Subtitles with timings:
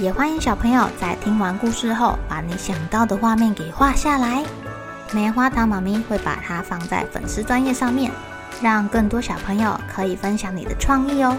[0.00, 4.44] 也欢迎小朋友在听完故事后，把你想到的画面给画下来。
[5.12, 8.10] 棉花糖妈咪会把它放在粉丝专页上面，
[8.60, 11.36] 让更多小朋友可以分享你的创意哦。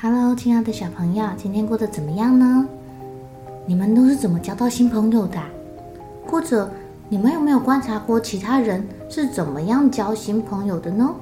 [0.00, 2.66] Hello，亲爱的小朋友，今天过得怎么样呢？
[3.66, 5.38] 你们都是怎么交到新朋友的？
[6.26, 6.70] 或者
[7.12, 11.12] 你们有没有观察过其他人是怎么样交新朋友的呢？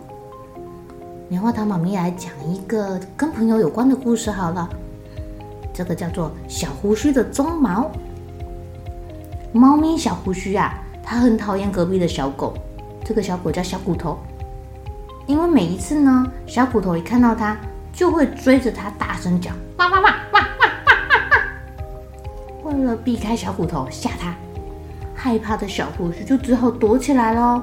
[1.28, 4.68] 棉花糖妈咪来讲一个跟朋友有关的故事好了。
[5.72, 7.90] 这个叫做小胡须的鬃毛。
[9.50, 12.52] 猫咪小胡须啊，它很讨厌隔壁的小狗。
[13.02, 14.18] 这个小狗叫小骨头，
[15.26, 17.56] 因为每一次呢，小骨头一看到它。
[17.90, 21.06] 就会追着它大声叫，哇哇哇哇哇哇
[22.62, 22.70] 哇！
[22.70, 24.36] 为了避开小骨头吓他，
[25.20, 27.60] 害怕的小胡须就只好躲起来了。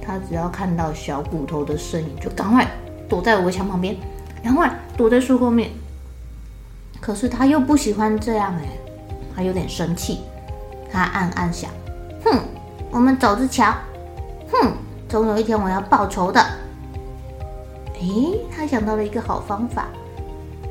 [0.00, 2.66] 他只要看到小骨头的身影，就赶快
[3.06, 3.94] 躲在围墙旁边，
[4.42, 5.70] 赶快躲在树后面。
[6.98, 8.64] 可是他又不喜欢这样哎，
[9.36, 10.20] 他有点生气。
[10.90, 11.70] 他暗暗想：
[12.24, 12.40] 哼，
[12.90, 13.72] 我们走着瞧。
[14.50, 14.72] 哼，
[15.06, 16.40] 总有一天我要报仇的。
[18.00, 19.86] 诶，他想到了一个好方法。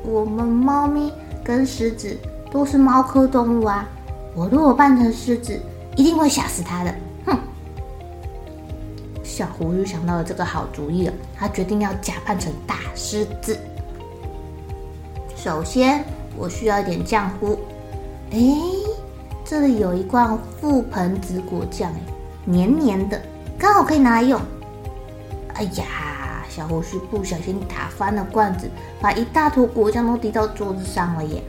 [0.03, 2.17] 我们猫咪跟狮子
[2.51, 3.87] 都是猫科动物啊，
[4.35, 5.61] 我如果扮成狮子，
[5.99, 6.95] 一定会吓死他的。
[7.25, 7.37] 哼！
[9.21, 13.59] 小胡须想到了这个好主意了，他决定要假扮成大狮子。
[15.35, 16.05] 首先，
[16.37, 17.59] 我需要一点浆糊。
[18.31, 18.55] 诶，
[19.43, 21.99] 这里有一罐覆盆子果酱，诶，
[22.45, 23.21] 黏黏的，
[23.57, 24.39] 刚好可以拿来用。
[25.55, 25.83] 哎呀！
[26.49, 28.71] 小胡须不小心打翻了罐子，
[29.01, 31.43] 把一大坨果酱都滴到桌子上了耶。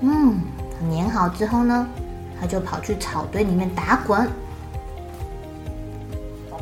[0.00, 0.40] 嗯，
[0.92, 1.88] 粘好之后呢，
[2.42, 4.28] 他就跑去草堆里面打滚。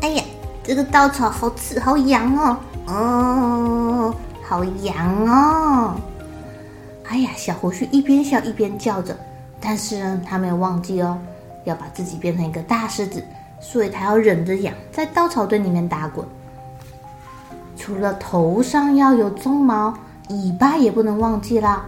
[0.03, 0.23] 哎呀，
[0.63, 2.57] 这个稻草好刺，好痒哦！
[2.87, 4.15] 哦，
[4.47, 5.95] 好痒哦！
[7.09, 9.17] 哎呀，小胡须一边笑一边叫着，
[9.59, 11.17] 但是呢，他没有忘记哦，
[11.65, 13.25] 要把自己变成一个大狮子，
[13.59, 16.27] 所以他要忍着痒，在稻草堆里面打滚。
[17.75, 19.95] 除了头上要有鬃毛，
[20.29, 21.87] 尾巴也不能忘记啦。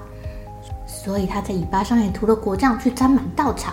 [1.02, 3.72] 所以他在尾巴上也涂了果酱，去沾满稻草。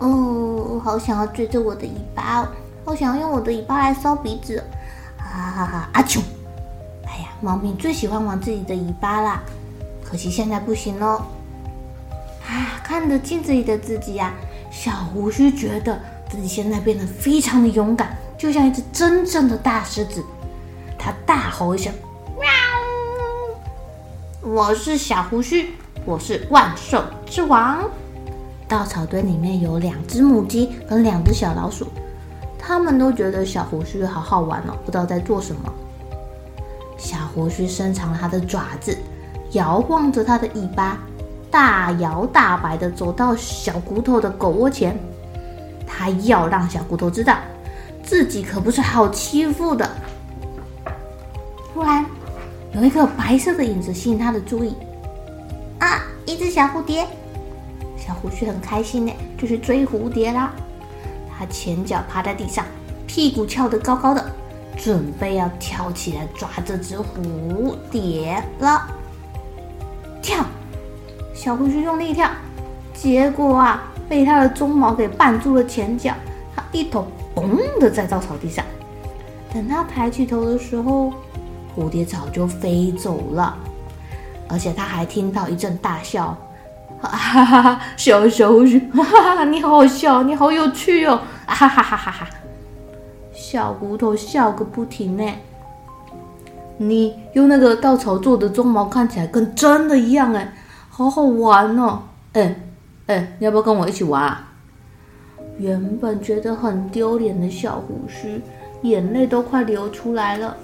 [0.00, 2.48] 哦，好想要追着我的尾巴哦，
[2.84, 4.62] 好想要用我的尾巴来搔鼻子。
[5.16, 5.88] 哈哈哈！
[5.92, 6.20] 阿秋，
[7.06, 9.42] 哎呀，猫咪最喜欢玩自己的尾巴啦，
[10.04, 11.22] 可惜现在不行喽。
[12.46, 14.32] 啊，看着镜子里的自己呀，
[14.70, 15.98] 小胡须觉得
[16.30, 20.24] 自己现在变得非常的勇敢，就像一只真正的大狮子。
[20.98, 21.92] 他大吼一声
[22.40, 22.48] ：“喵！
[24.40, 25.74] 我是小胡须，
[26.08, 27.84] 我是万兽之王。”
[28.66, 31.86] 稻草堆里面有两只母鸡和两只小老鼠，
[32.58, 35.70] 他们都觉得小胡须好好玩哦，不知道在做什么。
[36.96, 38.96] 小胡须伸长了他的爪子，
[39.52, 40.96] 摇晃着他的尾巴，
[41.50, 44.98] 大摇大摆的走到小骨头的狗窝前。
[45.86, 47.36] 他要让小骨头知道，
[48.02, 49.86] 自己可不是好欺负的。
[51.74, 52.02] 突然，
[52.72, 54.74] 有一个白色的影子吸引他的注意。
[56.28, 57.06] 一只小蝴蝶！
[57.96, 60.52] 小胡须很开心呢，就去追蝴蝶啦。
[61.38, 62.66] 他前脚趴在地上，
[63.06, 64.22] 屁股翘得高高的，
[64.76, 68.86] 准备要跳起来抓这只蝴蝶了。
[70.20, 70.44] 跳！
[71.32, 72.30] 小胡须用力跳，
[72.92, 76.12] 结果啊，被他的鬃毛给绊住了前脚。
[76.54, 78.62] 他一头嘣的在稻草地上。
[79.50, 81.10] 等他抬起头的时候，
[81.74, 83.56] 蝴蝶早就飞走了，
[84.48, 86.36] 而且他还听到一阵大笑，
[87.00, 87.80] 哈哈哈！
[87.96, 89.44] 小小胡须，哈哈哈！
[89.44, 92.28] 你好好笑，你好有趣哦， 哈哈哈哈哈！
[93.32, 95.24] 小骨头笑个不停呢。
[96.78, 100.52] 你用那个稻草做的鬃毛看起来跟真的一样哎，
[100.88, 102.02] 好好玩哦！
[102.32, 102.54] 哎
[103.06, 104.48] 哎，你要不要跟我一起玩啊？
[105.58, 108.40] 原本觉得很丢脸的小胡须，
[108.82, 110.56] 眼泪都快流出来了。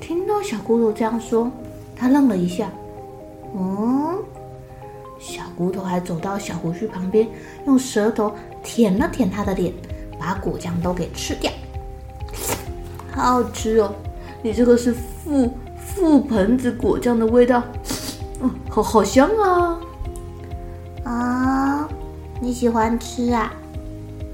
[0.00, 1.50] 听到小骨头这样说，
[1.94, 2.66] 他愣了一下。
[3.54, 4.18] 嗯，
[5.18, 7.26] 小骨头还走到小胡须旁边，
[7.66, 8.32] 用舌头
[8.62, 9.72] 舔了舔他的脸，
[10.18, 11.50] 把果酱都给吃掉。
[13.12, 13.92] 好好吃哦！
[14.42, 15.50] 你这个是覆
[15.94, 17.62] 覆盆子果酱的味道，
[18.40, 19.80] 嗯， 好好香啊！
[21.04, 21.88] 啊，
[22.40, 23.52] 你喜欢吃啊？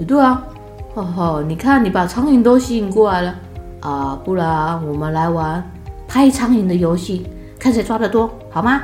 [0.07, 0.47] 对啊，
[0.95, 3.35] 哈哈，你看你把苍蝇都吸引过来了
[3.81, 4.21] 啊！
[4.23, 5.65] 不然我们来玩
[6.07, 7.27] 拍苍蝇的游戏，
[7.59, 8.83] 看谁抓得多，好吗？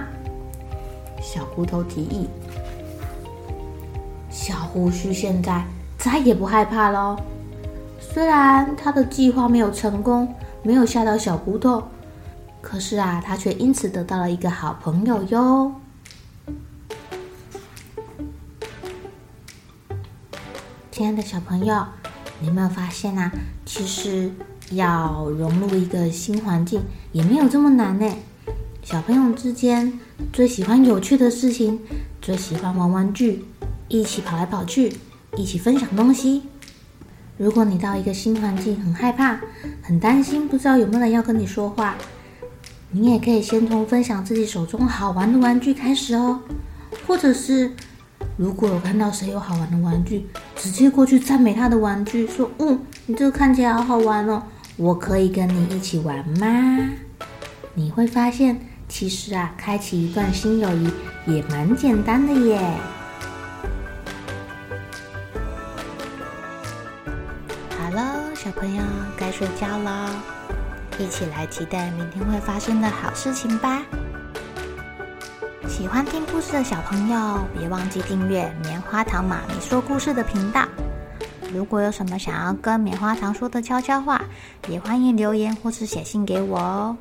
[1.23, 2.29] 小骨头提议。
[4.29, 5.65] 小胡须现在
[5.97, 7.17] 再也不害怕了。
[8.01, 11.83] 虽然他的计划没有成功，没有吓到小骨头，
[12.61, 15.73] 可是啊，他却因此得到了一个好朋友哟。
[20.91, 21.87] 亲爱的小朋友，
[22.41, 23.33] 你有没有发现啊？
[23.65, 24.31] 其实
[24.73, 26.83] 要融入一个新环境
[27.13, 28.13] 也没有这么难呢。
[28.83, 30.01] 小朋友之间
[30.33, 31.79] 最喜欢有趣的事情，
[32.21, 33.45] 最喜欢玩玩具，
[33.87, 34.93] 一起跑来跑去，
[35.37, 36.43] 一起分享东西。
[37.39, 39.41] 如果你到一个新环境很害怕、
[39.83, 41.95] 很担心，不知道有没有人要跟你说话，
[42.91, 46.41] 你也可以先从分享自己手中好玩的玩具开始哦。
[47.07, 47.71] 或者是
[48.37, 50.27] 如果有看到谁有好玩的玩具，
[50.57, 54.43] 直接过去赞美他的玩具，说：“嗯，你这个看起来好好玩哦，
[54.77, 56.91] 我可以跟你一起玩吗？”
[57.75, 58.61] 你会发现，
[58.93, 60.93] 其实啊，开启一段新友谊
[61.27, 62.61] 也蛮简单的耶。
[68.35, 68.83] 小朋友
[69.17, 70.11] 该睡觉了，
[70.99, 73.81] 一起来期待明天会发生的好事情吧！
[75.69, 80.67] 喜欢听故事的小朋友，别忘记订阅棉花糖妈咪说故事的频道。
[81.55, 84.21] 如果有什么想要跟棉花糖说的悄悄话，
[84.67, 86.97] 也欢迎留言或是写信给我哦。